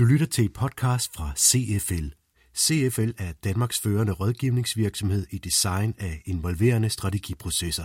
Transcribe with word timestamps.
Du 0.00 0.04
lytter 0.04 0.26
til 0.26 0.44
et 0.44 0.52
podcast 0.52 1.16
fra 1.16 1.32
CFL. 1.36 2.06
CFL 2.56 3.10
er 3.18 3.32
Danmarks 3.44 3.80
førende 3.80 4.12
rådgivningsvirksomhed 4.12 5.26
i 5.30 5.38
design 5.38 5.94
af 5.98 6.22
involverende 6.26 6.90
strategiprocesser. 6.90 7.84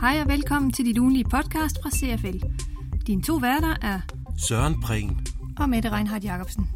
Hej 0.00 0.20
og 0.20 0.28
velkommen 0.28 0.72
til 0.72 0.84
dit 0.84 0.98
ugenlige 0.98 1.24
podcast 1.24 1.78
fra 1.82 1.90
CFL. 1.90 2.38
Dine 3.06 3.22
to 3.22 3.36
værter 3.36 3.76
er 3.82 4.00
Søren 4.48 4.80
Prehn 4.80 5.26
og 5.58 5.68
Mette 5.68 5.90
Reinhardt 5.90 6.24
Jacobsen. 6.24 6.68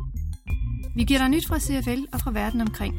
Vi 0.96 1.04
giver 1.04 1.18
dig 1.18 1.28
nyt 1.28 1.46
fra 1.46 1.58
CFL 1.58 2.04
og 2.12 2.20
fra 2.20 2.30
verden 2.30 2.60
omkring. 2.60 2.94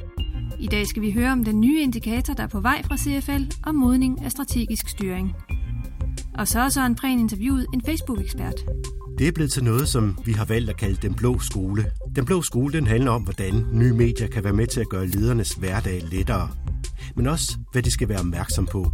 I 0.59 0.67
dag 0.67 0.87
skal 0.87 1.01
vi 1.01 1.11
høre 1.11 1.31
om 1.31 1.43
den 1.43 1.61
nye 1.61 1.81
indikator, 1.81 2.33
der 2.33 2.43
er 2.43 2.47
på 2.47 2.59
vej 2.59 2.83
fra 2.83 2.97
CFL 2.97 3.43
og 3.65 3.75
modning 3.75 4.21
af 4.21 4.31
strategisk 4.31 4.89
styring. 4.89 5.35
Og 6.39 6.47
så 6.47 6.59
har 6.59 6.69
Søren 6.69 6.95
Prehn 6.95 7.19
interviewet 7.19 7.65
en 7.73 7.81
Facebook-ekspert. 7.85 8.65
Det 9.17 9.27
er 9.27 9.31
blevet 9.31 9.51
til 9.51 9.63
noget, 9.63 9.87
som 9.87 10.17
vi 10.25 10.31
har 10.31 10.45
valgt 10.45 10.69
at 10.69 10.77
kalde 10.77 10.95
den 11.01 11.13
blå 11.13 11.39
skole. 11.39 11.85
Den 12.15 12.25
blå 12.25 12.41
skole 12.41 12.73
den 12.73 12.87
handler 12.87 13.11
om, 13.11 13.23
hvordan 13.23 13.65
nye 13.73 13.93
medier 13.93 14.27
kan 14.27 14.43
være 14.43 14.53
med 14.53 14.67
til 14.67 14.79
at 14.79 14.89
gøre 14.89 15.07
ledernes 15.07 15.53
hverdag 15.53 16.01
lettere. 16.11 16.49
Men 17.15 17.27
også, 17.27 17.57
hvad 17.71 17.83
de 17.83 17.91
skal 17.91 18.09
være 18.09 18.19
opmærksom 18.19 18.65
på. 18.65 18.91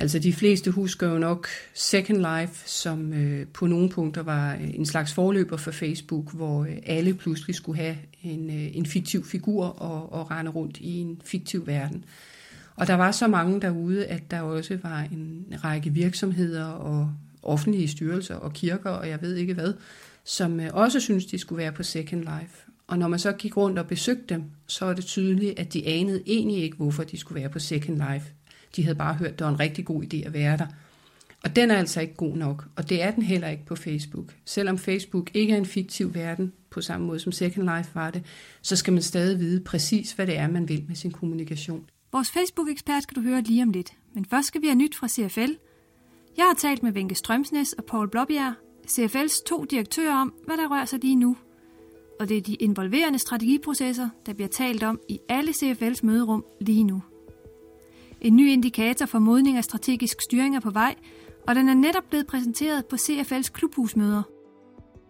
Altså 0.00 0.18
de 0.18 0.32
fleste 0.32 0.70
husker 0.70 1.08
jo 1.08 1.18
nok 1.18 1.48
Second 1.74 2.18
Life, 2.18 2.68
som 2.68 3.12
øh, 3.12 3.46
på 3.46 3.66
nogle 3.66 3.88
punkter 3.88 4.22
var 4.22 4.54
øh, 4.54 4.74
en 4.74 4.86
slags 4.86 5.12
forløber 5.12 5.56
for 5.56 5.70
Facebook, 5.70 6.34
hvor 6.34 6.64
øh, 6.64 6.76
alle 6.86 7.14
pludselig 7.14 7.54
skulle 7.54 7.78
have 7.78 7.96
en, 8.22 8.50
øh, 8.50 8.76
en 8.76 8.86
fiktiv 8.86 9.24
figur 9.24 9.64
og, 9.64 10.12
og 10.12 10.30
rende 10.30 10.50
rundt 10.50 10.76
i 10.80 10.98
en 10.98 11.20
fiktiv 11.24 11.66
verden. 11.66 12.04
Og 12.76 12.86
der 12.86 12.94
var 12.94 13.10
så 13.10 13.28
mange 13.28 13.60
derude, 13.60 14.06
at 14.06 14.30
der 14.30 14.40
også 14.40 14.78
var 14.82 15.00
en 15.00 15.46
række 15.64 15.90
virksomheder 15.90 16.64
og 16.64 17.12
offentlige 17.42 17.88
styrelser 17.88 18.34
og 18.34 18.52
kirker 18.52 18.90
og 18.90 19.08
jeg 19.08 19.22
ved 19.22 19.36
ikke 19.36 19.54
hvad, 19.54 19.74
som 20.24 20.60
øh, 20.60 20.70
også 20.72 21.00
synes 21.00 21.26
de 21.26 21.38
skulle 21.38 21.58
være 21.62 21.72
på 21.72 21.82
Second 21.82 22.20
Life. 22.20 22.70
Og 22.86 22.98
når 22.98 23.08
man 23.08 23.18
så 23.18 23.32
gik 23.32 23.56
rundt 23.56 23.78
og 23.78 23.86
besøgte 23.86 24.34
dem, 24.34 24.44
så 24.66 24.84
er 24.84 24.92
det 24.92 25.04
tydeligt, 25.04 25.58
at 25.58 25.72
de 25.72 25.86
anede 25.86 26.22
egentlig 26.26 26.62
ikke, 26.62 26.76
hvorfor 26.76 27.04
de 27.04 27.18
skulle 27.18 27.40
være 27.40 27.50
på 27.50 27.58
Second 27.58 27.96
Life. 27.96 28.32
De 28.76 28.82
havde 28.82 28.94
bare 28.94 29.14
hørt, 29.14 29.30
at 29.30 29.38
det 29.38 29.44
var 29.44 29.52
en 29.52 29.60
rigtig 29.60 29.84
god 29.84 30.02
idé 30.02 30.26
at 30.26 30.32
være 30.32 30.56
der. 30.56 30.66
Og 31.44 31.56
den 31.56 31.70
er 31.70 31.76
altså 31.76 32.00
ikke 32.00 32.14
god 32.14 32.36
nok, 32.36 32.64
og 32.76 32.88
det 32.88 33.02
er 33.02 33.10
den 33.10 33.22
heller 33.22 33.48
ikke 33.48 33.64
på 33.66 33.76
Facebook. 33.76 34.34
Selvom 34.44 34.78
Facebook 34.78 35.30
ikke 35.34 35.52
er 35.52 35.56
en 35.56 35.66
fiktiv 35.66 36.14
verden, 36.14 36.52
på 36.70 36.80
samme 36.80 37.06
måde 37.06 37.18
som 37.18 37.32
Second 37.32 37.76
Life 37.76 37.94
var 37.94 38.10
det, 38.10 38.22
så 38.62 38.76
skal 38.76 38.92
man 38.92 39.02
stadig 39.02 39.38
vide 39.38 39.60
præcis, 39.60 40.12
hvad 40.12 40.26
det 40.26 40.36
er, 40.36 40.48
man 40.48 40.68
vil 40.68 40.84
med 40.88 40.96
sin 40.96 41.10
kommunikation. 41.10 41.84
Vores 42.12 42.30
Facebook-ekspert 42.30 43.02
skal 43.02 43.16
du 43.16 43.20
høre 43.20 43.40
lige 43.40 43.62
om 43.62 43.70
lidt, 43.70 43.92
men 44.14 44.24
først 44.24 44.48
skal 44.48 44.62
vi 44.62 44.66
have 44.66 44.78
nyt 44.78 44.96
fra 44.96 45.08
CFL. 45.08 45.52
Jeg 46.36 46.44
har 46.44 46.54
talt 46.58 46.82
med 46.82 46.92
Vinke 46.92 47.14
Strømsnes 47.14 47.72
og 47.72 47.84
Paul 47.84 48.10
Blåbjerg, 48.10 48.54
CFL's 48.86 49.44
to 49.46 49.64
direktører 49.64 50.14
om, 50.14 50.34
hvad 50.46 50.56
der 50.56 50.70
rører 50.70 50.84
sig 50.84 50.98
lige 51.02 51.16
nu. 51.16 51.36
Og 52.20 52.28
det 52.28 52.36
er 52.36 52.40
de 52.40 52.54
involverende 52.54 53.18
strategiprocesser, 53.18 54.08
der 54.26 54.32
bliver 54.32 54.48
talt 54.48 54.82
om 54.82 55.00
i 55.08 55.18
alle 55.28 55.50
CFL's 55.50 56.00
møderum 56.02 56.44
lige 56.60 56.84
nu. 56.84 57.02
En 58.20 58.36
ny 58.36 58.50
indikator 58.50 59.06
for 59.06 59.18
modning 59.18 59.56
af 59.56 59.64
strategisk 59.64 60.20
styring 60.20 60.56
er 60.56 60.60
på 60.60 60.70
vej, 60.70 60.94
og 61.48 61.54
den 61.54 61.68
er 61.68 61.74
netop 61.74 62.02
blevet 62.10 62.26
præsenteret 62.26 62.86
på 62.86 62.96
CFL's 62.96 63.52
klubhusmøder. 63.52 64.22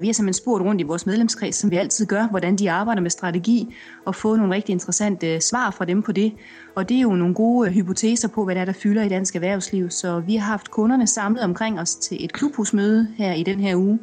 Vi 0.00 0.06
har 0.06 0.12
simpelthen 0.12 0.42
spurgt 0.42 0.64
rundt 0.64 0.80
i 0.80 0.84
vores 0.84 1.06
medlemskreds, 1.06 1.56
som 1.56 1.70
vi 1.70 1.76
altid 1.76 2.06
gør, 2.06 2.28
hvordan 2.28 2.56
de 2.56 2.70
arbejder 2.70 3.02
med 3.02 3.10
strategi, 3.10 3.74
og 4.06 4.14
fået 4.14 4.38
nogle 4.38 4.54
rigtig 4.54 4.72
interessante 4.72 5.34
øh, 5.34 5.40
svar 5.40 5.70
fra 5.70 5.84
dem 5.84 6.02
på 6.02 6.12
det. 6.12 6.32
Og 6.74 6.88
det 6.88 6.96
er 6.96 7.00
jo 7.00 7.12
nogle 7.12 7.34
gode 7.34 7.68
øh, 7.68 7.74
hypoteser 7.74 8.28
på, 8.28 8.44
hvad 8.44 8.54
der 8.54 8.60
er, 8.60 8.64
der 8.64 8.72
fylder 8.72 9.02
i 9.02 9.08
dansk 9.08 9.34
erhvervsliv. 9.34 9.90
Så 9.90 10.20
vi 10.20 10.36
har 10.36 10.46
haft 10.46 10.70
kunderne 10.70 11.06
samlet 11.06 11.42
omkring 11.42 11.80
os 11.80 11.94
til 11.94 12.24
et 12.24 12.32
klubhusmøde 12.32 13.08
her 13.16 13.32
i 13.32 13.42
den 13.42 13.60
her 13.60 13.76
uge, 13.76 13.98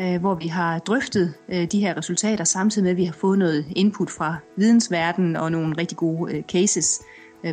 øh, 0.00 0.20
hvor 0.20 0.34
vi 0.34 0.46
har 0.46 0.78
drøftet 0.78 1.34
de 1.72 1.80
her 1.80 1.96
resultater, 1.96 2.44
samtidig 2.44 2.84
med, 2.84 2.90
at 2.90 2.96
vi 2.96 3.04
har 3.04 3.12
fået 3.12 3.38
noget 3.38 3.66
input 3.76 4.10
fra 4.10 4.36
vidensverdenen 4.56 5.36
og 5.36 5.52
nogle 5.52 5.74
rigtig 5.78 5.96
gode 5.96 6.44
cases 6.48 7.02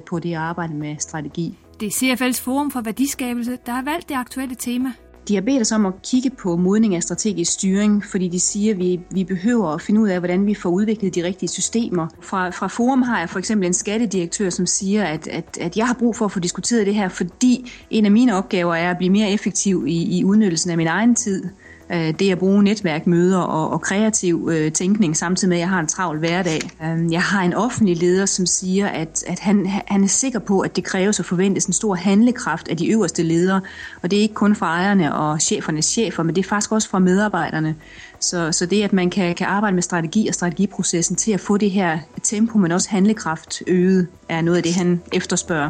på 0.05 0.19
det 0.19 0.33
arbejde 0.33 0.73
med 0.73 0.95
strategi. 0.99 1.57
Det 1.79 1.85
er 1.85 1.91
CFL's 1.91 2.41
Forum 2.41 2.71
for 2.71 2.81
Værdiskabelse, 2.81 3.57
der 3.65 3.71
har 3.71 3.83
valgt 3.83 4.09
det 4.09 4.15
aktuelle 4.15 4.55
tema. 4.55 4.91
De 5.27 5.35
har 5.35 5.41
bedt 5.41 5.61
os 5.61 5.71
om 5.71 5.85
at 5.85 5.93
kigge 6.03 6.29
på 6.29 6.55
modning 6.55 6.95
af 6.95 7.03
strategisk 7.03 7.51
styring, 7.51 8.05
fordi 8.05 8.27
de 8.27 8.39
siger, 8.39 8.73
at 8.73 8.79
vi, 8.79 8.99
vi 9.11 9.23
behøver 9.23 9.69
at 9.69 9.81
finde 9.81 10.01
ud 10.01 10.09
af, 10.09 10.19
hvordan 10.19 10.45
vi 10.45 10.53
får 10.53 10.69
udviklet 10.69 11.15
de 11.15 11.23
rigtige 11.23 11.49
systemer. 11.49 12.07
Fra, 12.21 12.49
fra 12.49 12.67
Forum 12.67 13.01
har 13.01 13.19
jeg 13.19 13.29
for 13.29 13.39
eksempel 13.39 13.67
en 13.67 13.73
skattedirektør, 13.73 14.49
som 14.49 14.65
siger, 14.65 15.03
at, 15.03 15.27
at, 15.27 15.57
at 15.61 15.77
jeg 15.77 15.87
har 15.87 15.93
brug 15.93 16.15
for 16.15 16.25
at 16.25 16.31
få 16.31 16.39
diskuteret 16.39 16.85
det 16.85 16.95
her, 16.95 17.09
fordi 17.09 17.71
en 17.89 18.05
af 18.05 18.11
mine 18.11 18.35
opgaver 18.35 18.75
er 18.75 18.91
at 18.91 18.97
blive 18.97 19.09
mere 19.09 19.31
effektiv 19.31 19.85
i, 19.87 20.19
i 20.19 20.23
udnyttelsen 20.23 20.71
af 20.71 20.77
min 20.77 20.87
egen 20.87 21.15
tid 21.15 21.45
øh, 21.45 21.51
Øh, 21.89 22.13
det 22.19 22.31
at 22.31 22.39
bruge 22.39 22.63
netværk, 22.63 23.07
møder 23.07 23.39
og, 23.39 23.69
og 23.69 23.81
kreativ 23.81 24.49
øh, 24.51 24.71
tænkning, 24.71 25.17
samtidig 25.17 25.49
med, 25.49 25.57
at 25.57 25.61
jeg 25.61 25.69
har 25.69 25.79
en 25.79 25.87
travl 25.87 26.19
hverdag. 26.19 26.61
Øh, 26.83 27.11
jeg 27.11 27.21
har 27.21 27.41
en 27.41 27.53
offentlig 27.53 27.97
leder, 27.97 28.25
som 28.25 28.45
siger, 28.45 28.87
at, 28.87 29.23
at 29.27 29.39
han, 29.39 29.65
han 29.87 30.03
er 30.03 30.07
sikker 30.07 30.39
på, 30.39 30.59
at 30.59 30.75
det 30.75 30.83
kræves 30.83 31.19
og 31.19 31.25
forventes 31.25 31.65
en 31.65 31.73
stor 31.73 31.95
handlekraft 31.95 32.67
af 32.67 32.77
de 32.77 32.87
øverste 32.87 33.23
ledere, 33.23 33.61
og 34.01 34.11
det 34.11 34.17
er 34.17 34.21
ikke 34.21 34.33
kun 34.33 34.55
fra 34.55 34.65
ejerne 34.65 35.15
og 35.15 35.41
chefernes 35.41 35.85
chefer, 35.85 36.23
men 36.23 36.35
det 36.35 36.45
er 36.45 36.49
faktisk 36.49 36.71
også 36.71 36.89
fra 36.89 36.99
medarbejderne. 36.99 37.75
Så, 38.19 38.51
så 38.51 38.65
det, 38.65 38.83
at 38.83 38.93
man 38.93 39.09
kan, 39.09 39.35
kan 39.35 39.47
arbejde 39.47 39.75
med 39.75 39.83
strategi 39.83 40.27
og 40.27 40.33
strategiprocessen 40.33 41.15
til 41.15 41.31
at 41.31 41.39
få 41.39 41.57
det 41.57 41.71
her 41.71 41.99
tempo, 42.23 42.57
men 42.57 42.71
også 42.71 42.89
handlekraft 42.89 43.63
øget, 43.67 44.07
er 44.29 44.41
noget 44.41 44.57
af 44.57 44.63
det, 44.63 44.73
han 44.73 45.01
efterspørger 45.13 45.69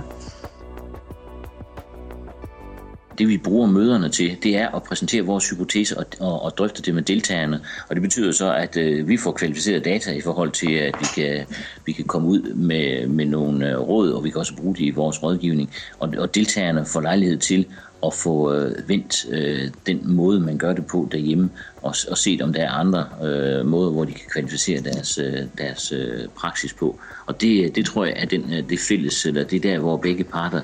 det 3.18 3.28
vi 3.28 3.38
bruger 3.38 3.68
møderne 3.68 4.10
til, 4.10 4.38
det 4.44 4.58
er 4.58 4.76
at 4.76 4.84
præsentere 4.84 5.22
vores 5.22 5.50
hypotese 5.50 5.98
og, 5.98 6.06
og, 6.20 6.42
og 6.42 6.58
drøfte 6.58 6.82
det 6.82 6.96
med 6.96 7.04
deltagerne. 7.04 7.60
Og 7.90 7.96
det 7.96 8.02
betyder 8.02 8.32
så, 8.32 8.54
at 8.54 8.78
øh, 8.78 9.08
vi 9.08 9.18
får 9.18 9.32
kvalificeret 9.32 9.86
data 9.86 10.12
i 10.12 10.22
forhold 10.22 10.52
til, 10.52 10.72
at 10.72 10.96
vi 11.00 11.06
kan, 11.16 11.46
vi 11.86 11.92
kan 11.92 12.06
komme 12.06 12.28
ud 12.28 12.54
med, 12.54 13.08
med 13.08 13.26
nogle 13.26 13.72
øh, 13.72 13.80
råd, 13.80 14.12
og 14.12 14.24
vi 14.24 14.30
kan 14.30 14.40
også 14.40 14.56
bruge 14.56 14.76
det 14.76 14.82
i 14.82 14.90
vores 14.90 15.24
rådgivning. 15.24 15.70
Og, 16.00 16.14
og 16.18 16.36
deltagerne 16.36 16.86
får 16.86 17.02
lejlighed 17.02 17.38
til 17.38 17.66
at 18.06 18.14
få 18.14 18.54
øh, 18.54 18.90
vendt 18.90 19.26
øh, 19.30 19.72
den 19.86 20.00
måde, 20.04 20.40
man 20.40 20.58
gør 20.58 20.74
det 20.74 20.86
på 20.86 21.10
derhjemme, 21.12 21.50
og, 21.82 21.96
og 22.10 22.18
set 22.18 22.42
om 22.42 22.54
der 22.54 22.62
er 22.62 22.72
andre 22.72 23.06
øh, 23.24 23.66
måder, 23.66 23.92
hvor 23.92 24.06
de 24.06 24.12
kan 24.12 24.30
kvalificere 24.34 24.82
deres, 24.82 25.18
øh, 25.18 25.44
deres 25.58 25.92
øh, 25.92 26.28
praksis 26.36 26.74
på. 26.74 27.00
Og 27.26 27.42
det, 27.42 27.76
det 27.76 27.86
tror 27.86 28.06
jeg 28.06 28.14
er 28.18 28.26
den, 28.26 28.54
øh, 28.54 28.70
det 28.70 28.80
fælles, 28.80 29.26
eller 29.26 29.44
det 29.44 29.56
er 29.56 29.72
der, 29.72 29.80
hvor 29.80 29.98
begge 29.98 30.24
parter 30.24 30.62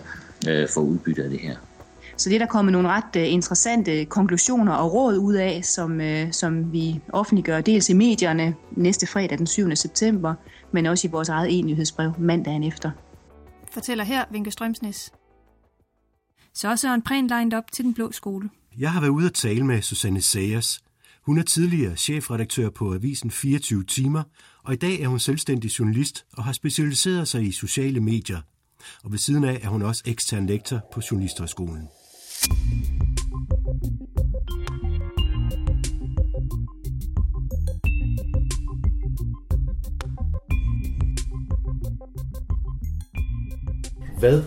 øh, 0.50 0.68
får 0.68 0.82
udbytte 0.82 1.24
af 1.24 1.30
det 1.30 1.40
her. 1.40 1.56
Så 2.24 2.30
det 2.30 2.36
er 2.36 2.40
der 2.40 2.46
kommet 2.46 2.72
nogle 2.72 2.88
ret 2.88 3.16
uh, 3.16 3.34
interessante 3.34 4.06
konklusioner 4.06 4.74
og 4.74 4.94
råd 4.94 5.18
ud 5.18 5.34
af, 5.34 5.66
som, 5.66 6.00
uh, 6.00 6.32
som 6.32 6.74
vi 6.74 7.02
offentliggør 7.10 7.62
dels 7.62 7.90
i 7.90 7.94
medierne 7.94 8.56
næste 8.72 9.08
fredag 9.08 9.38
den 9.38 9.48
7. 9.48 9.76
september, 9.76 10.34
men 10.72 10.86
også 10.86 11.08
i 11.08 11.12
vores 11.12 11.30
eget 11.30 11.60
e-nyhedsbrev 11.60 12.14
mandagen 12.20 12.64
efter. 12.64 12.92
Fortæller 13.72 14.04
her 14.04 14.26
Vinke 14.32 14.52
Strømsnes. 14.52 15.12
Så 16.54 16.68
er 16.68 16.76
Søren 16.76 17.02
Prehn 17.02 17.28
lined 17.28 17.54
op 17.54 17.72
til 17.72 17.86
Den 17.86 17.94
Blå 17.94 18.12
Skole. 18.12 18.50
Jeg 18.78 18.92
har 18.92 19.02
været 19.02 19.12
ude 19.12 19.26
at 19.26 19.34
tale 19.34 19.66
med 19.66 19.82
Susanne 19.82 20.22
Sayers. 20.22 20.84
Hun 21.26 21.38
er 21.38 21.44
tidligere 21.44 21.96
chefredaktør 21.96 22.70
på 22.70 22.94
Avisen 22.94 23.32
24 23.32 23.84
timer, 23.84 24.24
og 24.64 24.74
i 24.74 24.78
dag 24.78 25.02
er 25.02 25.08
hun 25.08 25.20
selvstændig 25.20 25.80
journalist 25.80 26.26
og 26.34 26.44
har 26.44 26.54
specialiseret 26.54 27.28
sig 27.28 27.44
i 27.44 27.52
sociale 27.52 28.00
medier. 28.00 28.42
Og 29.04 29.12
ved 29.12 29.20
siden 29.20 29.44
af 29.44 29.60
er 29.64 29.68
hun 29.68 29.82
også 29.82 30.04
ekstern 30.06 30.48
lektor 30.48 30.80
på 30.94 31.02
Journalisterskolen. 31.12 31.88
Hvad 44.24 44.44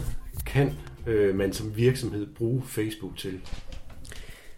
kan 0.46 0.72
øh, 1.06 1.34
man 1.34 1.52
som 1.52 1.76
virksomhed 1.76 2.26
bruge 2.26 2.62
Facebook 2.62 3.16
til? 3.16 3.40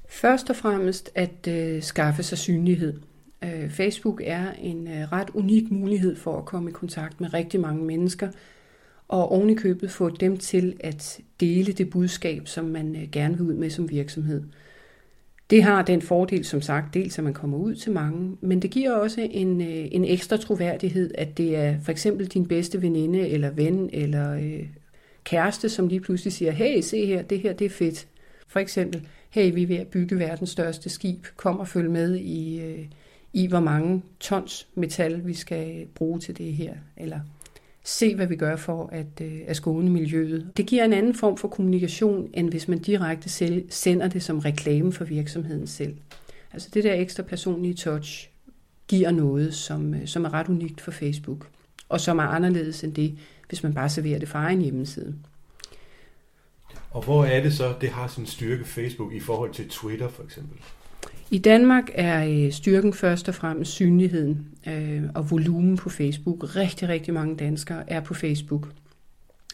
Først 0.08 0.50
og 0.50 0.56
fremmest 0.56 1.11
at 1.14 1.49
øh, 1.49 1.82
skaffe 1.82 2.23
sig 2.23 2.38
synlighed. 2.38 3.00
Øh, 3.44 3.70
Facebook 3.70 4.20
er 4.25 4.52
en 4.52 4.88
øh, 4.88 5.12
ret 5.12 5.31
unik 5.34 5.70
mulighed 5.70 6.17
for 6.17 6.38
at 6.38 6.44
komme 6.44 6.70
i 6.70 6.73
kontakt 6.73 7.20
med 7.20 7.34
rigtig 7.34 7.61
mange 7.61 7.84
mennesker, 7.84 8.29
og 9.08 9.32
ovenikøbet 9.32 9.81
købet 9.81 9.90
få 9.90 10.08
dem 10.10 10.37
til 10.37 10.76
at 10.81 11.20
dele 11.40 11.72
det 11.72 11.90
budskab, 11.90 12.49
som 12.49 12.64
man 12.64 12.96
øh, 12.96 13.10
gerne 13.12 13.37
vil 13.37 13.46
ud 13.46 13.55
med 13.55 13.70
som 13.70 13.90
virksomhed. 13.90 14.43
Det 15.50 15.62
har 15.62 15.82
den 15.82 16.02
fordel, 16.02 16.44
som 16.44 16.62
sagt, 16.62 16.94
dels 16.94 17.19
at 17.19 17.25
man 17.25 17.34
kommer 17.34 17.58
ud 17.58 17.75
til 17.75 17.93
mange, 17.93 18.37
men 18.40 18.62
det 18.62 18.70
giver 18.70 18.93
også 18.93 19.28
en, 19.31 19.60
øh, 19.60 19.88
en 19.93 20.05
ekstra 20.05 20.37
troværdighed, 20.37 21.10
at 21.14 21.38
det 21.38 21.56
er 21.56 21.81
for 21.81 21.90
eksempel 21.90 22.26
din 22.26 22.46
bedste 22.46 22.82
veninde 22.82 23.28
eller 23.28 23.50
ven 23.50 23.90
eller 23.93 24.32
øh, 24.32 24.66
kæreste, 25.25 25.69
som 25.69 25.88
lige 25.88 26.00
pludselig 26.00 26.32
siger, 26.32 26.52
hey, 26.52 26.81
se 26.81 27.06
her, 27.06 27.22
det 27.22 27.40
her 27.40 27.52
det 27.52 27.64
er 27.64 27.70
fedt. 27.70 28.08
For 28.49 28.60
eksempel, 28.60 29.08
hey, 29.31 29.55
vi 29.55 29.62
er 29.62 29.66
ved 29.66 29.76
at 29.76 29.87
bygge 29.87 30.19
verdens 30.19 30.50
største 30.50 30.88
skib, 30.88 31.26
kom 31.37 31.60
og 31.60 31.69
følg 31.69 31.90
med 31.90 32.16
i, 32.16 32.60
øh, 32.60 32.84
i 33.32 33.46
hvor 33.46 33.60
mange 33.60 34.02
tons 34.20 34.69
metal 34.75 35.26
vi 35.26 35.34
skal 35.34 35.87
bruge 35.94 36.20
til 36.20 36.38
det 36.38 36.52
her, 36.52 36.75
eller 36.96 37.20
se, 37.88 38.14
hvad 38.14 38.26
vi 38.26 38.37
gør 38.37 38.56
for 38.56 38.88
at, 38.93 39.20
øh, 39.20 39.40
at 39.46 39.56
skåne 39.56 39.90
miljøet. 39.90 40.50
Det 40.56 40.67
giver 40.67 40.85
en 40.85 40.93
anden 40.93 41.14
form 41.14 41.37
for 41.37 41.49
kommunikation, 41.49 42.31
end 42.35 42.50
hvis 42.50 42.69
man 42.69 42.79
direkte 42.79 43.29
selv 43.29 43.67
sender 43.70 44.08
det 44.08 44.23
som 44.23 44.38
reklame 44.38 44.93
for 44.93 45.05
virksomheden 45.05 45.67
selv. 45.67 45.96
Altså 46.52 46.69
det 46.75 46.85
der 46.85 46.94
ekstra 46.94 47.23
personlige 47.23 47.75
touch 47.75 48.31
giver 48.88 49.11
noget, 49.11 49.55
som, 49.55 49.94
øh, 49.94 50.06
som 50.06 50.25
er 50.25 50.35
ret 50.35 50.49
unikt 50.49 50.81
for 50.81 50.90
Facebook, 50.90 51.49
og 51.88 52.00
som 52.00 52.19
er 52.19 52.23
anderledes 52.23 52.85
end 52.85 52.94
det, 52.94 53.19
hvis 53.49 53.62
man 53.62 53.75
bare 53.75 53.88
serverer 53.88 54.19
det 54.19 54.29
fra 54.29 54.38
egen 54.38 54.61
hjemmeside. 54.61 55.14
Og 56.91 57.02
hvor 57.05 57.25
er 57.25 57.43
det 57.43 57.52
så, 57.55 57.75
det 57.81 57.88
har 57.88 58.06
sin 58.06 58.26
styrke 58.26 58.64
Facebook 58.64 59.12
i 59.12 59.20
forhold 59.20 59.55
til 59.55 59.69
Twitter 59.69 60.08
for 60.08 60.23
eksempel? 60.23 60.58
I 61.30 61.38
Danmark 61.38 61.90
er 61.94 62.25
øh, 62.25 62.52
styrken 62.52 62.92
først 62.92 63.28
og 63.28 63.34
fremmest 63.34 63.72
synligheden 63.72 64.46
øh, 64.69 65.02
og 65.14 65.30
volumen 65.30 65.76
på 65.76 65.90
Facebook. 65.90 66.56
Rigtig, 66.56 66.88
rigtig 66.88 67.14
mange 67.14 67.36
danskere 67.36 67.90
er 67.90 68.00
på 68.00 68.14
Facebook. 68.14 68.69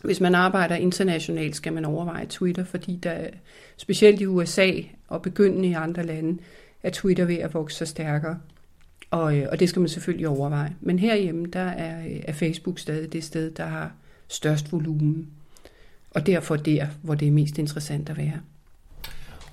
Hvis 0.04 0.20
man 0.20 0.34
arbejder 0.34 0.76
internationalt, 0.76 1.56
skal 1.56 1.72
man 1.72 1.84
overveje 1.84 2.26
Twitter, 2.26 2.64
fordi 2.64 2.96
der 2.96 3.26
specielt 3.76 4.20
i 4.20 4.26
USA 4.26 4.70
og 5.08 5.22
begyndende 5.22 5.68
i 5.68 5.72
andre 5.72 6.02
lande, 6.02 6.38
er 6.82 6.90
Twitter 6.90 7.24
ved 7.24 7.36
at 7.36 7.54
vokse 7.54 7.76
sig 7.76 7.88
stærkere. 7.88 8.38
Og, 9.10 9.38
øh, 9.38 9.46
og 9.52 9.60
det 9.60 9.68
skal 9.68 9.80
man 9.80 9.88
selvfølgelig 9.88 10.28
overveje. 10.28 10.76
Men 10.80 10.98
herhjemme, 10.98 11.46
der 11.46 11.60
er, 11.60 12.02
er 12.24 12.32
Facebook 12.32 12.78
stadig 12.78 13.12
det 13.12 13.24
sted, 13.24 13.50
der 13.50 13.66
har 13.66 13.92
størst 14.28 14.72
volumen. 14.72 15.28
Og 16.10 16.26
derfor 16.26 16.56
der, 16.56 16.86
hvor 17.02 17.14
det 17.14 17.28
er 17.28 17.32
mest 17.32 17.58
interessant 17.58 18.10
at 18.10 18.16
være. 18.16 18.40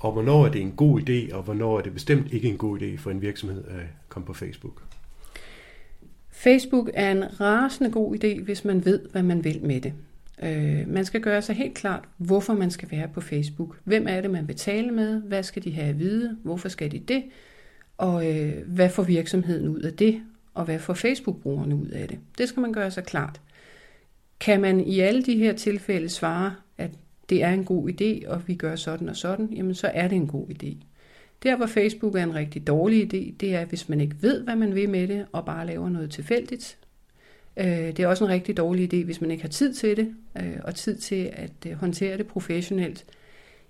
Og 0.01 0.11
hvornår 0.11 0.45
er 0.45 0.51
det 0.51 0.61
en 0.61 0.71
god 0.71 1.01
idé, 1.01 1.35
og 1.35 1.43
hvornår 1.43 1.77
er 1.77 1.81
det 1.81 1.93
bestemt 1.93 2.33
ikke 2.33 2.47
en 2.47 2.57
god 2.57 2.81
idé 2.81 2.97
for 2.97 3.11
en 3.11 3.21
virksomhed 3.21 3.63
at 3.67 3.85
komme 4.09 4.25
på 4.25 4.33
Facebook? 4.33 4.83
Facebook 6.29 6.89
er 6.93 7.11
en 7.11 7.39
rasende 7.39 7.91
god 7.91 8.15
idé, 8.15 8.43
hvis 8.43 8.65
man 8.65 8.85
ved, 8.85 8.99
hvad 9.11 9.23
man 9.23 9.43
vil 9.43 9.65
med 9.65 9.81
det. 9.81 9.93
Øh, 10.43 10.87
man 10.87 11.05
skal 11.05 11.21
gøre 11.21 11.41
sig 11.41 11.55
helt 11.55 11.73
klart, 11.73 12.03
hvorfor 12.17 12.53
man 12.53 12.71
skal 12.71 12.91
være 12.91 13.07
på 13.07 13.21
Facebook. 13.21 13.77
Hvem 13.83 14.05
er 14.09 14.21
det, 14.21 14.31
man 14.31 14.47
vil 14.47 14.55
tale 14.55 14.91
med? 14.91 15.21
Hvad 15.21 15.43
skal 15.43 15.63
de 15.63 15.73
have 15.73 15.87
at 15.87 15.99
vide? 15.99 16.37
Hvorfor 16.43 16.69
skal 16.69 16.91
de 16.91 16.99
det? 16.99 17.23
Og 17.97 18.29
øh, 18.29 18.53
hvad 18.67 18.89
får 18.89 19.03
virksomheden 19.03 19.67
ud 19.67 19.79
af 19.79 19.93
det? 19.93 20.21
Og 20.53 20.65
hvad 20.65 20.79
får 20.79 20.93
Facebook-brugerne 20.93 21.75
ud 21.75 21.87
af 21.87 22.07
det? 22.07 22.19
Det 22.37 22.49
skal 22.49 22.61
man 22.61 22.73
gøre 22.73 22.91
sig 22.91 23.03
klart. 23.03 23.41
Kan 24.39 24.61
man 24.61 24.79
i 24.79 24.99
alle 24.99 25.23
de 25.23 25.35
her 25.35 25.53
tilfælde 25.53 26.09
svare, 26.09 26.55
det 27.31 27.43
er 27.43 27.49
en 27.49 27.65
god 27.65 27.89
idé, 27.89 28.29
og 28.29 28.47
vi 28.47 28.55
gør 28.55 28.75
sådan 28.75 29.09
og 29.09 29.15
sådan, 29.15 29.53
jamen 29.53 29.75
så 29.75 29.91
er 29.93 30.07
det 30.07 30.15
en 30.15 30.27
god 30.27 30.47
idé. 30.49 30.75
Der, 31.43 31.57
hvor 31.57 31.65
Facebook 31.65 32.15
er 32.15 32.23
en 32.23 32.35
rigtig 32.35 32.67
dårlig 32.67 33.03
idé, 33.03 33.33
det 33.39 33.55
er, 33.55 33.65
hvis 33.65 33.89
man 33.89 34.01
ikke 34.01 34.15
ved, 34.21 34.43
hvad 34.43 34.55
man 34.55 34.75
vil 34.75 34.89
med 34.89 35.07
det, 35.07 35.25
og 35.31 35.45
bare 35.45 35.67
laver 35.67 35.89
noget 35.89 36.11
tilfældigt. 36.11 36.77
Øh, 37.57 37.65
det 37.65 37.99
er 37.99 38.07
også 38.07 38.23
en 38.23 38.29
rigtig 38.29 38.57
dårlig 38.57 38.93
idé, 38.93 39.05
hvis 39.05 39.21
man 39.21 39.31
ikke 39.31 39.43
har 39.43 39.49
tid 39.49 39.73
til 39.73 39.97
det, 39.97 40.15
øh, 40.37 40.57
og 40.63 40.75
tid 40.75 40.97
til 40.97 41.29
at 41.33 41.51
øh, 41.67 41.73
håndtere 41.73 42.17
det 42.17 42.27
professionelt. 42.27 43.05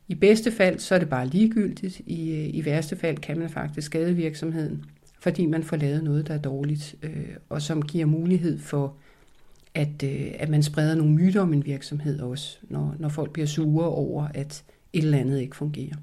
I 0.07 0.15
bedste 0.15 0.51
fald, 0.51 0.79
så 0.79 0.95
er 0.95 0.99
det 0.99 1.09
bare 1.09 1.27
ligegyldigt. 1.27 2.01
I, 2.05 2.45
i 2.45 2.65
værste 2.65 2.95
fald 2.95 3.17
kan 3.17 3.39
man 3.39 3.49
faktisk 3.49 3.85
skade 3.85 4.15
virksomheden, 4.15 4.85
fordi 5.19 5.45
man 5.45 5.63
får 5.63 5.77
lavet 5.77 6.03
noget, 6.03 6.27
der 6.27 6.33
er 6.33 6.37
dårligt, 6.37 6.95
og 7.49 7.61
som 7.61 7.81
giver 7.81 8.05
mulighed 8.05 8.59
for 8.59 8.95
at, 9.75 10.03
øh, 10.03 10.31
at 10.33 10.49
man 10.49 10.63
spreder 10.63 10.95
nogle 10.95 11.13
myter 11.13 11.41
om 11.41 11.53
en 11.53 11.65
virksomhed 11.65 12.19
også, 12.19 12.57
når, 12.63 12.95
når 12.99 13.09
folk 13.09 13.33
bliver 13.33 13.47
sure 13.47 13.85
over, 13.85 14.27
at 14.33 14.63
et 14.93 15.03
eller 15.03 15.17
andet 15.17 15.39
ikke 15.39 15.55
fungerer. 15.55 15.95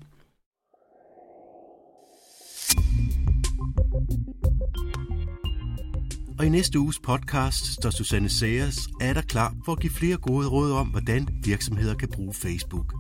Og 6.39 6.47
i 6.47 6.49
næste 6.49 6.79
uges 6.79 6.99
podcast 6.99 7.67
står 7.67 7.91
Susanne 7.91 8.29
Sayers 8.29 8.89
er 9.01 9.13
der 9.13 9.23
klar 9.23 9.55
for 9.65 9.73
at 9.73 9.81
give 9.81 9.93
flere 9.93 10.17
gode 10.17 10.49
råd 10.49 10.73
om, 10.73 10.89
hvordan 10.89 11.29
virksomheder 11.45 11.95
kan 11.95 12.09
bruge 12.09 12.35
Facebook. 12.35 12.95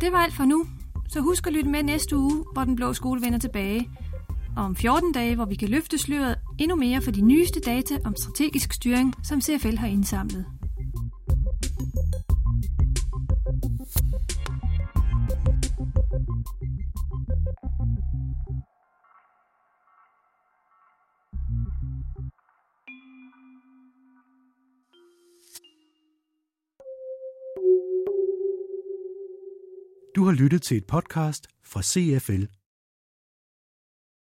Det 0.00 0.12
var 0.12 0.18
alt 0.18 0.34
for 0.34 0.44
nu. 0.44 0.66
Så 1.12 1.20
husk 1.20 1.46
at 1.46 1.52
lytte 1.52 1.70
med 1.70 1.82
næste 1.82 2.16
uge, 2.16 2.44
hvor 2.52 2.64
Den 2.64 2.76
Blå 2.76 2.92
Skole 2.92 3.22
vender 3.22 3.38
tilbage. 3.38 3.90
Og 4.56 4.64
om 4.64 4.76
14 4.76 5.12
dage, 5.12 5.34
hvor 5.34 5.44
vi 5.44 5.54
kan 5.54 5.68
løfte 5.68 5.98
sløret 5.98 6.34
endnu 6.58 6.76
mere 6.76 7.00
for 7.00 7.10
de 7.10 7.20
nyeste 7.20 7.60
data 7.60 7.98
om 8.04 8.16
strategisk 8.16 8.72
styring, 8.72 9.14
som 9.24 9.40
CFL 9.40 9.76
har 9.76 9.86
indsamlet. 9.86 10.46
Du 30.20 30.24
har 30.24 30.32
lyttet 30.32 30.62
til 30.62 30.76
et 30.76 30.86
podcast 30.86 31.46
fra 31.64 31.82
CFL 31.82 32.59